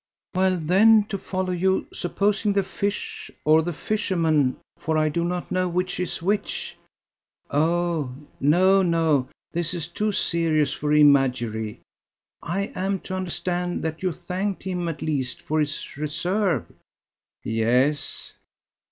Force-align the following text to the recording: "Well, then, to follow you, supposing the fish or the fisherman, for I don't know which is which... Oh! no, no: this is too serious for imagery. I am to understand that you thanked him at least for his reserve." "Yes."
"Well, 0.33 0.57
then, 0.57 1.03
to 1.09 1.17
follow 1.19 1.53
you, 1.53 1.85
supposing 1.93 2.53
the 2.53 2.63
fish 2.63 3.29
or 3.45 3.61
the 3.61 3.71
fisherman, 3.71 4.57
for 4.79 4.97
I 4.97 5.09
don't 5.09 5.51
know 5.51 5.67
which 5.67 5.99
is 5.99 6.23
which... 6.23 6.75
Oh! 7.51 8.11
no, 8.39 8.81
no: 8.81 9.29
this 9.51 9.75
is 9.75 9.87
too 9.87 10.11
serious 10.11 10.73
for 10.73 10.91
imagery. 10.91 11.81
I 12.41 12.71
am 12.73 12.97
to 13.01 13.15
understand 13.15 13.83
that 13.83 14.01
you 14.01 14.11
thanked 14.11 14.63
him 14.63 14.87
at 14.89 15.03
least 15.03 15.39
for 15.43 15.59
his 15.59 15.95
reserve." 15.95 16.65
"Yes." 17.43 18.33